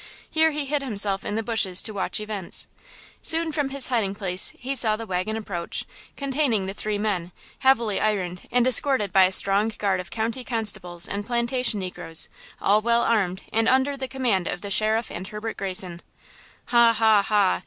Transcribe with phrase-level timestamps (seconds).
[0.31, 2.65] Here he hid himself in the bushes to watch events.
[3.21, 5.85] Soon from his hiding place he saw the wagon approach,
[6.17, 11.07] containing the three men, heavily ironed and escorted by a strong guard of county constables
[11.07, 12.29] and plantation negroes,
[12.59, 16.01] all well armed, and under the command of the Sheriff and Herbert Greyson.
[16.69, 17.59] "Ha, ha, ha!